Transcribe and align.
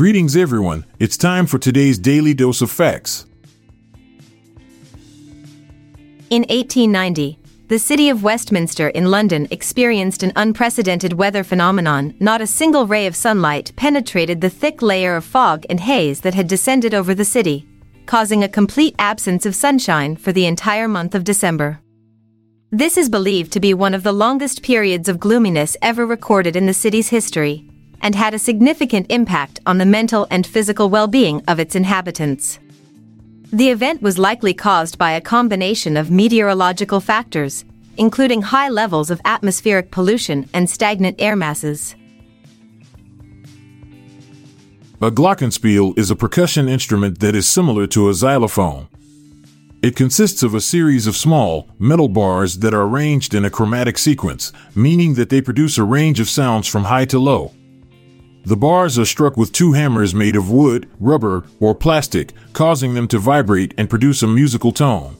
Greetings, 0.00 0.34
everyone. 0.34 0.86
It's 0.98 1.18
time 1.18 1.44
for 1.44 1.58
today's 1.58 1.98
daily 1.98 2.32
dose 2.32 2.62
of 2.62 2.70
facts. 2.70 3.26
In 6.30 6.44
1890, 6.48 7.38
the 7.68 7.78
city 7.78 8.08
of 8.08 8.22
Westminster 8.22 8.88
in 8.88 9.10
London 9.10 9.46
experienced 9.50 10.22
an 10.22 10.32
unprecedented 10.36 11.12
weather 11.12 11.44
phenomenon. 11.44 12.14
Not 12.18 12.40
a 12.40 12.46
single 12.46 12.86
ray 12.86 13.06
of 13.06 13.14
sunlight 13.14 13.72
penetrated 13.76 14.40
the 14.40 14.48
thick 14.48 14.80
layer 14.80 15.16
of 15.16 15.24
fog 15.26 15.66
and 15.68 15.80
haze 15.80 16.22
that 16.22 16.32
had 16.32 16.48
descended 16.48 16.94
over 16.94 17.14
the 17.14 17.26
city, 17.26 17.68
causing 18.06 18.42
a 18.42 18.48
complete 18.48 18.94
absence 18.98 19.44
of 19.44 19.54
sunshine 19.54 20.16
for 20.16 20.32
the 20.32 20.46
entire 20.46 20.88
month 20.88 21.14
of 21.14 21.24
December. 21.24 21.78
This 22.70 22.96
is 22.96 23.10
believed 23.10 23.52
to 23.52 23.60
be 23.60 23.74
one 23.74 23.92
of 23.92 24.02
the 24.02 24.12
longest 24.12 24.62
periods 24.62 25.10
of 25.10 25.20
gloominess 25.20 25.76
ever 25.82 26.06
recorded 26.06 26.56
in 26.56 26.64
the 26.64 26.72
city's 26.72 27.10
history, 27.10 27.69
and 28.00 28.14
had 28.14 28.34
a 28.34 28.38
significant 28.38 29.06
impact 29.10 29.60
on 29.66 29.78
the 29.78 29.86
mental 29.86 30.26
and 30.30 30.46
physical 30.46 30.88
well-being 30.88 31.42
of 31.46 31.58
its 31.60 31.74
inhabitants. 31.74 32.58
The 33.52 33.70
event 33.70 34.00
was 34.00 34.18
likely 34.18 34.54
caused 34.54 34.96
by 34.96 35.12
a 35.12 35.20
combination 35.20 35.96
of 35.96 36.10
meteorological 36.10 37.00
factors, 37.00 37.64
including 37.96 38.42
high 38.42 38.68
levels 38.68 39.10
of 39.10 39.20
atmospheric 39.24 39.90
pollution 39.90 40.48
and 40.54 40.70
stagnant 40.70 41.20
air 41.20 41.34
masses. 41.34 41.96
A 45.02 45.10
glockenspiel 45.10 45.98
is 45.98 46.10
a 46.10 46.16
percussion 46.16 46.68
instrument 46.68 47.20
that 47.20 47.34
is 47.34 47.48
similar 47.48 47.86
to 47.88 48.08
a 48.08 48.14
xylophone. 48.14 48.86
It 49.82 49.96
consists 49.96 50.42
of 50.42 50.54
a 50.54 50.60
series 50.60 51.06
of 51.06 51.16
small, 51.16 51.70
metal 51.78 52.08
bars 52.08 52.58
that 52.58 52.74
are 52.74 52.82
arranged 52.82 53.32
in 53.32 53.46
a 53.46 53.50
chromatic 53.50 53.96
sequence, 53.96 54.52
meaning 54.74 55.14
that 55.14 55.30
they 55.30 55.40
produce 55.40 55.78
a 55.78 55.84
range 55.84 56.20
of 56.20 56.28
sounds 56.28 56.68
from 56.68 56.84
high 56.84 57.06
to 57.06 57.18
low. 57.18 57.52
The 58.44 58.56
bars 58.56 58.98
are 58.98 59.04
struck 59.04 59.36
with 59.36 59.52
two 59.52 59.72
hammers 59.72 60.14
made 60.14 60.34
of 60.34 60.50
wood, 60.50 60.88
rubber, 60.98 61.44
or 61.60 61.74
plastic, 61.74 62.32
causing 62.52 62.94
them 62.94 63.06
to 63.08 63.18
vibrate 63.18 63.74
and 63.76 63.90
produce 63.90 64.22
a 64.22 64.26
musical 64.26 64.72
tone. 64.72 65.16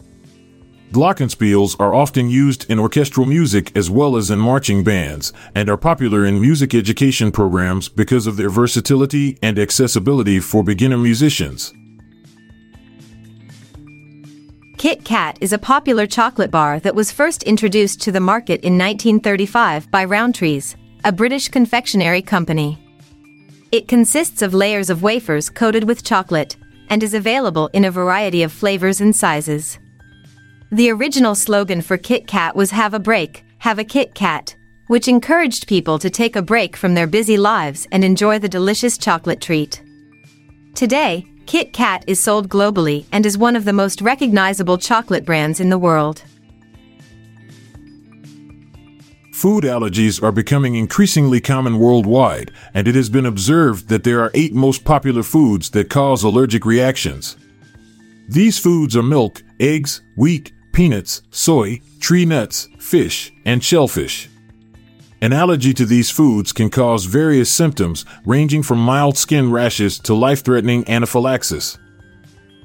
Glockenspiels 0.91 1.79
are 1.79 1.95
often 1.95 2.31
used 2.31 2.69
in 2.69 2.81
orchestral 2.81 3.27
music 3.27 3.77
as 3.77 3.89
well 3.89 4.17
as 4.17 4.31
in 4.31 4.41
marching 4.41 4.83
bands, 4.83 5.33
and 5.55 5.71
are 5.71 5.77
popular 5.77 6.25
in 6.25 6.41
music 6.41 6.75
education 6.75 7.31
programs 7.31 7.89
because 7.89 8.27
of 8.27 8.37
their 8.37 8.51
versatility 8.51 9.39
and 9.43 9.59
accessibility 9.59 10.41
for 10.41 10.65
beginner 10.65 10.99
musicians. 10.99 11.73
Kit 14.79 15.05
Kat 15.05 15.39
is 15.43 15.53
a 15.53 15.59
popular 15.59 16.07
chocolate 16.07 16.51
bar 16.51 16.81
that 16.81 16.95
was 16.95 17.13
first 17.13 17.43
introduced 17.43 18.01
to 18.01 18.11
the 18.11 18.19
market 18.19 18.63
in 18.63 18.79
1935 18.79 19.91
by 19.91 20.07
Rowntree's, 20.07 20.75
a 21.05 21.13
British 21.13 21.49
confectionery 21.49 22.23
company. 22.23 22.79
It 23.73 23.87
consists 23.87 24.43
of 24.43 24.53
layers 24.53 24.91
of 24.91 25.05
wafers 25.05 25.49
coated 25.49 25.85
with 25.85 26.03
chocolate 26.03 26.57
and 26.89 27.05
is 27.05 27.15
available 27.15 27.71
in 27.73 27.85
a 27.85 27.91
variety 27.91 28.43
of 28.43 28.51
flavors 28.51 29.01
and 29.01 29.15
sizes. 29.15 29.79
The 30.73 30.91
original 30.91 31.37
slogan 31.37 31.81
for 31.81 31.97
Kit 31.97 32.27
Kat 32.27 32.57
was 32.57 32.73
Have 32.73 32.95
a 32.95 32.99
Break, 32.99 33.45
Have 33.59 33.79
a 33.79 33.85
Kit 33.85 34.13
Kat, 34.13 34.57
which 34.89 35.07
encouraged 35.07 35.69
people 35.69 36.01
to 36.01 36.11
take 36.11 36.35
a 36.35 36.43
break 36.43 36.77
from 36.77 36.95
their 36.95 37.07
busy 37.07 37.37
lives 37.37 37.87
and 37.93 38.03
enjoy 38.03 38.41
the 38.41 38.49
delicious 38.49 38.99
chocolate 38.99 39.41
treat. 39.41 39.81
Today, 40.75 41.25
Kit 41.47 41.73
Kat 41.73 42.03
is 42.09 42.19
sold 42.19 42.49
globally 42.49 43.07
and 43.13 43.25
is 43.25 43.39
one 43.39 43.55
of 43.55 43.65
the 43.65 43.73
most 43.73 44.01
recognizable 44.01 44.79
chocolate 44.79 45.25
brands 45.25 45.61
in 45.61 45.71
the 45.71 45.79
world. 45.79 46.25
Food 49.41 49.65
allergies 49.65 50.23
are 50.23 50.33
becoming 50.33 50.75
increasingly 50.75 51.41
common 51.41 51.79
worldwide, 51.79 52.51
and 52.75 52.87
it 52.87 52.95
has 52.95 53.09
been 53.09 53.25
observed 53.25 53.89
that 53.89 54.05
there 54.05 54.21
are 54.21 54.31
eight 54.35 54.53
most 54.53 54.85
popular 54.85 55.23
foods 55.23 55.71
that 55.71 55.89
cause 55.89 56.23
allergic 56.23 56.67
reactions. 56.67 57.39
These 58.29 58.59
foods 58.59 58.95
are 58.99 59.03
milk, 59.03 59.43
eggs, 59.59 60.03
wheat, 60.15 60.53
peanuts, 60.73 61.23
soy, 61.31 61.81
tree 62.01 62.27
nuts, 62.27 62.69
fish, 62.79 63.33
and 63.47 63.65
shellfish. 63.65 64.29
An 65.23 65.33
allergy 65.33 65.73
to 65.73 65.87
these 65.87 66.11
foods 66.11 66.53
can 66.53 66.69
cause 66.69 67.07
various 67.07 67.51
symptoms, 67.51 68.05
ranging 68.27 68.63
from 68.63 68.79
mild 68.79 69.17
skin 69.17 69.51
rashes 69.51 69.99
to 70.01 70.13
life 70.13 70.45
threatening 70.45 70.87
anaphylaxis. 70.87 71.79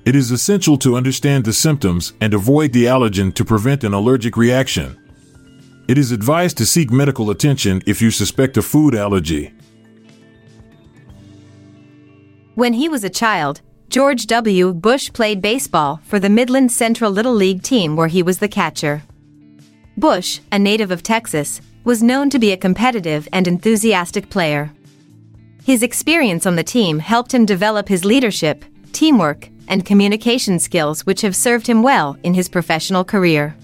It 0.03 0.13
is 0.13 0.29
essential 0.29 0.75
to 0.79 0.97
understand 0.97 1.45
the 1.45 1.53
symptoms 1.53 2.11
and 2.19 2.33
avoid 2.33 2.73
the 2.73 2.83
allergen 2.83 3.33
to 3.35 3.45
prevent 3.45 3.85
an 3.85 3.94
allergic 3.94 4.35
reaction. 4.35 4.97
It 5.88 6.00
is 6.00 6.12
advised 6.12 6.57
to 6.57 6.66
seek 6.66 6.91
medical 6.91 7.29
attention 7.29 7.84
if 7.85 8.01
you 8.01 8.09
suspect 8.09 8.57
a 8.57 8.63
food 8.63 8.96
allergy. 8.96 9.53
When 12.56 12.73
he 12.73 12.90
was 12.90 13.03
a 13.03 13.09
child, 13.09 13.62
George 13.90 14.25
W. 14.25 14.73
Bush 14.73 15.13
played 15.13 15.44
baseball 15.44 16.00
for 16.03 16.19
the 16.19 16.29
Midland 16.29 16.72
Central 16.72 17.12
Little 17.12 17.35
League 17.35 17.62
team 17.62 17.96
where 17.96 18.07
he 18.07 18.23
was 18.23 18.40
the 18.40 18.47
catcher. 18.47 19.03
Bush, 19.96 20.40
a 20.51 20.57
native 20.57 20.90
of 20.90 21.03
Texas, 21.03 21.62
was 21.84 22.02
known 22.02 22.31
to 22.31 22.40
be 22.40 22.52
a 22.52 22.57
competitive 22.57 23.28
and 23.31 23.47
enthusiastic 23.47 24.31
player. 24.31 24.72
His 25.63 25.84
experience 25.84 26.47
on 26.47 26.56
the 26.56 26.63
team 26.63 26.97
helped 26.97 27.31
him 27.31 27.46
develop 27.46 27.88
his 27.88 28.06
leadership, 28.06 28.66
teamwork, 28.91 29.50
and 29.67 29.85
communication 29.85 30.57
skills 30.57 31.06
which 31.06 31.22
have 31.22 31.35
served 31.35 31.67
him 31.67 31.84
well 31.84 32.17
in 32.23 32.34
his 32.34 32.50
professional 32.50 33.03
career. 33.03 33.56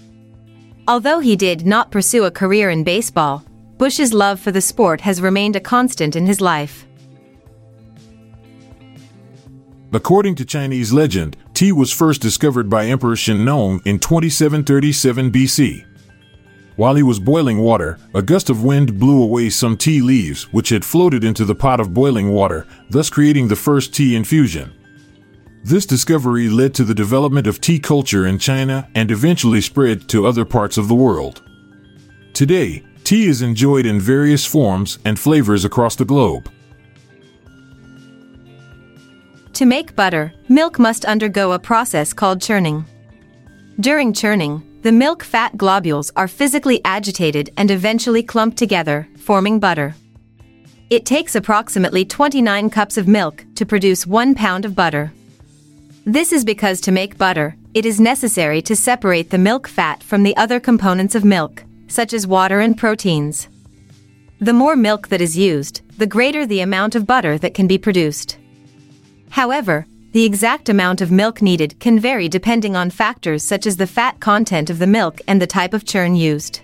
Although 0.88 1.20
he 1.20 1.36
did 1.36 1.64
not 1.64 1.92
pursue 1.92 2.24
a 2.24 2.30
career 2.30 2.68
in 2.68 2.82
baseball, 2.82 3.44
Bush's 3.78 4.12
love 4.12 4.40
for 4.40 4.50
the 4.50 4.60
sport 4.60 5.00
has 5.02 5.20
remained 5.20 5.54
a 5.54 5.60
constant 5.60 6.16
in 6.16 6.26
his 6.26 6.40
life. 6.40 6.86
According 9.92 10.34
to 10.36 10.44
Chinese 10.44 10.92
legend, 10.92 11.36
tea 11.54 11.70
was 11.70 11.92
first 11.92 12.20
discovered 12.20 12.68
by 12.68 12.86
Emperor 12.86 13.14
Shennong 13.14 13.80
in 13.86 14.00
2737 14.00 15.30
BC. 15.30 15.86
While 16.76 16.96
he 16.96 17.02
was 17.02 17.20
boiling 17.20 17.58
water, 17.58 17.98
a 18.14 18.22
gust 18.22 18.50
of 18.50 18.64
wind 18.64 18.98
blew 18.98 19.22
away 19.22 19.50
some 19.50 19.76
tea 19.76 20.00
leaves 20.00 20.44
which 20.52 20.70
had 20.70 20.84
floated 20.84 21.22
into 21.22 21.44
the 21.44 21.54
pot 21.54 21.78
of 21.78 21.94
boiling 21.94 22.30
water, 22.30 22.66
thus 22.90 23.10
creating 23.10 23.48
the 23.48 23.56
first 23.56 23.94
tea 23.94 24.16
infusion. 24.16 24.72
This 25.64 25.86
discovery 25.86 26.48
led 26.48 26.74
to 26.74 26.84
the 26.84 26.94
development 26.94 27.46
of 27.46 27.60
tea 27.60 27.78
culture 27.78 28.26
in 28.26 28.38
China 28.38 28.88
and 28.96 29.12
eventually 29.12 29.60
spread 29.60 30.08
to 30.08 30.26
other 30.26 30.44
parts 30.44 30.76
of 30.76 30.88
the 30.88 30.94
world. 30.94 31.42
Today, 32.32 32.82
tea 33.04 33.26
is 33.26 33.42
enjoyed 33.42 33.86
in 33.86 34.00
various 34.00 34.44
forms 34.44 34.98
and 35.04 35.16
flavors 35.16 35.64
across 35.64 35.94
the 35.94 36.04
globe. 36.04 36.50
To 39.52 39.64
make 39.64 39.94
butter, 39.94 40.32
milk 40.48 40.80
must 40.80 41.04
undergo 41.04 41.52
a 41.52 41.60
process 41.60 42.12
called 42.12 42.42
churning. 42.42 42.84
During 43.78 44.12
churning, 44.12 44.80
the 44.82 44.90
milk 44.90 45.22
fat 45.22 45.56
globules 45.56 46.10
are 46.16 46.26
physically 46.26 46.80
agitated 46.84 47.50
and 47.56 47.70
eventually 47.70 48.24
clump 48.24 48.56
together, 48.56 49.06
forming 49.16 49.60
butter. 49.60 49.94
It 50.90 51.06
takes 51.06 51.36
approximately 51.36 52.04
29 52.04 52.68
cups 52.70 52.96
of 52.96 53.06
milk 53.06 53.44
to 53.54 53.64
produce 53.64 54.08
1 54.08 54.34
pound 54.34 54.64
of 54.64 54.74
butter. 54.74 55.12
This 56.04 56.32
is 56.32 56.44
because 56.44 56.80
to 56.80 56.90
make 56.90 57.16
butter, 57.16 57.54
it 57.74 57.86
is 57.86 58.00
necessary 58.00 58.60
to 58.62 58.74
separate 58.74 59.30
the 59.30 59.38
milk 59.38 59.68
fat 59.68 60.02
from 60.02 60.24
the 60.24 60.36
other 60.36 60.58
components 60.58 61.14
of 61.14 61.24
milk, 61.24 61.62
such 61.86 62.12
as 62.12 62.26
water 62.26 62.58
and 62.58 62.76
proteins. 62.76 63.48
The 64.40 64.52
more 64.52 64.74
milk 64.74 65.06
that 65.08 65.20
is 65.20 65.38
used, 65.38 65.82
the 65.98 66.08
greater 66.08 66.44
the 66.44 66.58
amount 66.58 66.96
of 66.96 67.06
butter 67.06 67.38
that 67.38 67.54
can 67.54 67.68
be 67.68 67.78
produced. 67.78 68.36
However, 69.30 69.86
the 70.10 70.24
exact 70.24 70.68
amount 70.68 71.02
of 71.02 71.12
milk 71.12 71.40
needed 71.40 71.78
can 71.78 72.00
vary 72.00 72.28
depending 72.28 72.74
on 72.74 72.90
factors 72.90 73.44
such 73.44 73.64
as 73.64 73.76
the 73.76 73.86
fat 73.86 74.18
content 74.18 74.70
of 74.70 74.80
the 74.80 74.88
milk 74.88 75.20
and 75.28 75.40
the 75.40 75.46
type 75.46 75.72
of 75.72 75.84
churn 75.84 76.16
used. 76.16 76.62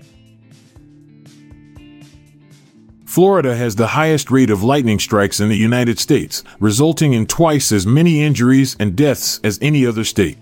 Florida 3.08 3.56
has 3.56 3.74
the 3.74 3.86
highest 3.86 4.30
rate 4.30 4.50
of 4.50 4.62
lightning 4.62 4.98
strikes 4.98 5.40
in 5.40 5.48
the 5.48 5.56
United 5.56 5.98
States, 5.98 6.44
resulting 6.60 7.14
in 7.14 7.24
twice 7.26 7.72
as 7.72 7.86
many 7.86 8.22
injuries 8.22 8.76
and 8.78 8.94
deaths 8.94 9.40
as 9.42 9.58
any 9.62 9.86
other 9.86 10.04
state. 10.04 10.36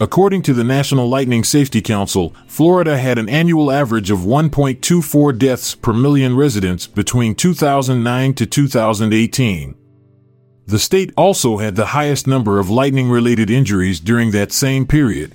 According 0.00 0.40
to 0.44 0.54
the 0.54 0.64
National 0.64 1.06
Lightning 1.06 1.44
Safety 1.44 1.82
Council, 1.82 2.34
Florida 2.46 2.96
had 2.96 3.18
an 3.18 3.28
annual 3.28 3.70
average 3.70 4.10
of 4.10 4.20
1.24 4.20 5.38
deaths 5.38 5.74
per 5.74 5.92
million 5.92 6.34
residents 6.34 6.86
between 6.86 7.34
2009 7.34 8.32
to 8.32 8.46
2018. 8.46 9.74
The 10.64 10.78
state 10.78 11.12
also 11.14 11.58
had 11.58 11.76
the 11.76 11.86
highest 11.86 12.26
number 12.26 12.58
of 12.58 12.70
lightning 12.70 13.10
related 13.10 13.50
injuries 13.50 14.00
during 14.00 14.30
that 14.30 14.50
same 14.50 14.86
period. 14.86 15.34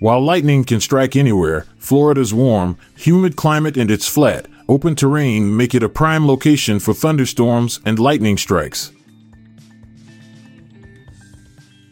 While 0.00 0.22
lightning 0.22 0.64
can 0.64 0.80
strike 0.80 1.16
anywhere, 1.16 1.66
Florida's 1.78 2.34
warm, 2.34 2.76
humid 2.94 3.36
climate 3.36 3.78
and 3.78 3.90
its 3.90 4.06
flat, 4.06 4.46
open 4.70 4.94
terrain 4.94 5.56
make 5.56 5.74
it 5.74 5.82
a 5.82 5.88
prime 5.88 6.24
location 6.24 6.78
for 6.78 6.94
thunderstorms 6.94 7.80
and 7.84 7.98
lightning 7.98 8.38
strikes. 8.38 8.92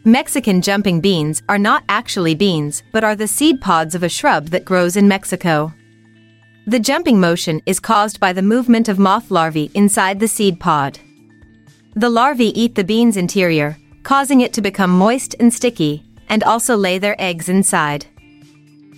Mexican 0.05 0.61
jumping 0.61 1.01
beans 1.01 1.43
are 1.49 1.59
not 1.59 1.83
actually 1.89 2.33
beans, 2.33 2.81
but 2.93 3.03
are 3.03 3.17
the 3.17 3.27
seed 3.27 3.59
pods 3.59 3.95
of 3.95 4.03
a 4.03 4.07
shrub 4.07 4.47
that 4.47 4.63
grows 4.63 4.95
in 4.95 5.09
Mexico. 5.09 5.73
The 6.67 6.79
jumping 6.79 7.19
motion 7.19 7.61
is 7.65 7.81
caused 7.81 8.17
by 8.17 8.31
the 8.31 8.41
movement 8.41 8.87
of 8.87 8.97
moth 8.97 9.29
larvae 9.29 9.69
inside 9.73 10.21
the 10.21 10.27
seed 10.29 10.57
pod. 10.57 10.97
The 11.95 12.09
larvae 12.09 12.57
eat 12.59 12.75
the 12.75 12.85
bean's 12.85 13.17
interior, 13.17 13.77
causing 14.03 14.39
it 14.39 14.53
to 14.53 14.61
become 14.61 14.91
moist 14.91 15.35
and 15.41 15.53
sticky, 15.53 16.05
and 16.29 16.45
also 16.45 16.77
lay 16.77 16.97
their 16.97 17.21
eggs 17.21 17.49
inside. 17.49 18.05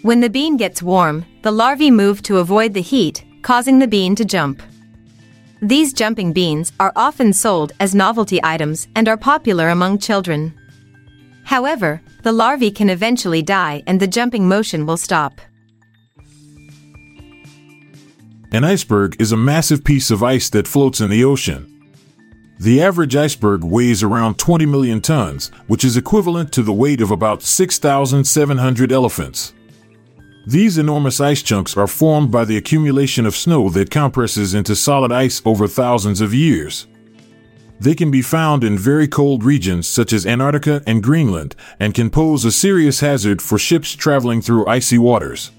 When 0.03 0.19
the 0.19 0.29
bean 0.29 0.55
gets 0.55 0.83
warm, 0.83 1.25
the 1.41 1.51
larvae 1.51 1.89
move 1.89 2.21
to 2.23 2.37
avoid 2.37 2.75
the 2.75 2.81
heat, 2.81 3.23
causing 3.41 3.79
the 3.79 3.87
bean 3.87 4.15
to 4.15 4.25
jump. 4.25 4.61
These 5.61 5.93
jumping 5.93 6.33
beans 6.33 6.71
are 6.79 6.91
often 6.95 7.33
sold 7.33 7.73
as 7.79 7.93
novelty 7.93 8.39
items 8.43 8.87
and 8.95 9.07
are 9.07 9.17
popular 9.17 9.69
among 9.69 9.99
children. 9.99 10.53
However, 11.43 12.01
the 12.23 12.31
larvae 12.31 12.71
can 12.71 12.89
eventually 12.89 13.41
die 13.41 13.83
and 13.85 13.99
the 13.99 14.07
jumping 14.07 14.47
motion 14.47 14.85
will 14.85 14.97
stop. 14.97 15.39
An 18.53 18.63
iceberg 18.63 19.15
is 19.21 19.31
a 19.31 19.37
massive 19.37 19.83
piece 19.83 20.11
of 20.11 20.23
ice 20.23 20.49
that 20.49 20.67
floats 20.67 20.99
in 20.99 21.09
the 21.09 21.23
ocean. 21.23 21.67
The 22.59 22.81
average 22.81 23.15
iceberg 23.15 23.63
weighs 23.63 24.03
around 24.03 24.37
20 24.37 24.65
million 24.65 24.99
tons, 25.01 25.49
which 25.67 25.85
is 25.85 25.97
equivalent 25.97 26.51
to 26.51 26.61
the 26.61 26.73
weight 26.73 27.01
of 27.01 27.09
about 27.09 27.41
6,700 27.41 28.91
elephants. 28.91 29.53
These 30.45 30.79
enormous 30.79 31.21
ice 31.21 31.43
chunks 31.43 31.77
are 31.77 31.87
formed 31.87 32.31
by 32.31 32.45
the 32.45 32.57
accumulation 32.57 33.25
of 33.25 33.35
snow 33.35 33.69
that 33.69 33.91
compresses 33.91 34.53
into 34.53 34.75
solid 34.75 35.11
ice 35.11 35.41
over 35.45 35.67
thousands 35.67 36.19
of 36.19 36.33
years. 36.33 36.87
They 37.79 37.95
can 37.95 38.11
be 38.11 38.21
found 38.21 38.63
in 38.63 38.77
very 38.77 39.07
cold 39.07 39.43
regions 39.43 39.87
such 39.87 40.13
as 40.13 40.25
Antarctica 40.25 40.83
and 40.87 41.03
Greenland 41.03 41.55
and 41.79 41.93
can 41.93 42.09
pose 42.09 42.45
a 42.45 42.51
serious 42.51 42.99
hazard 42.99 43.41
for 43.41 43.57
ships 43.57 43.93
traveling 43.93 44.41
through 44.41 44.67
icy 44.67 44.97
waters. 44.97 45.51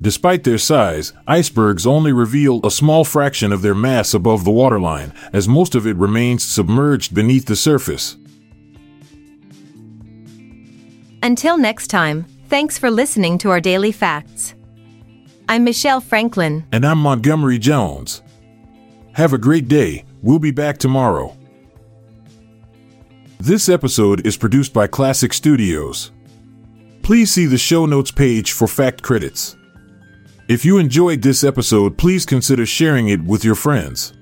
Despite 0.00 0.44
their 0.44 0.58
size, 0.58 1.12
icebergs 1.26 1.84
only 1.84 2.12
reveal 2.12 2.64
a 2.64 2.70
small 2.70 3.04
fraction 3.04 3.52
of 3.52 3.62
their 3.62 3.74
mass 3.74 4.14
above 4.14 4.44
the 4.44 4.52
waterline, 4.52 5.12
as 5.32 5.48
most 5.48 5.74
of 5.74 5.88
it 5.88 5.96
remains 5.96 6.44
submerged 6.44 7.14
beneath 7.14 7.46
the 7.46 7.56
surface. 7.56 8.16
Until 11.20 11.58
next 11.58 11.88
time, 11.88 12.26
thanks 12.48 12.78
for 12.78 12.90
listening 12.90 13.38
to 13.38 13.50
our 13.50 13.60
daily 13.60 13.92
facts. 13.92 14.54
I'm 15.48 15.64
Michelle 15.64 16.00
Franklin. 16.00 16.66
And 16.72 16.84
I'm 16.84 16.98
Montgomery 16.98 17.58
Jones. 17.58 18.22
Have 19.12 19.32
a 19.32 19.38
great 19.38 19.68
day. 19.68 20.04
We'll 20.22 20.38
be 20.38 20.50
back 20.50 20.78
tomorrow. 20.78 21.36
This 23.38 23.68
episode 23.68 24.26
is 24.26 24.36
produced 24.36 24.72
by 24.72 24.88
Klassic 24.88 25.32
Studios. 25.32 26.10
Please 27.02 27.30
see 27.30 27.46
the 27.46 27.58
show 27.58 27.86
notes 27.86 28.10
page 28.10 28.52
for 28.52 28.66
fact 28.66 29.02
credits. 29.02 29.56
If 30.48 30.64
you 30.64 30.78
enjoyed 30.78 31.22
this 31.22 31.44
episode, 31.44 31.98
please 31.98 32.24
consider 32.24 32.64
sharing 32.64 33.08
it 33.08 33.22
with 33.22 33.44
your 33.44 33.54
friends. 33.54 34.14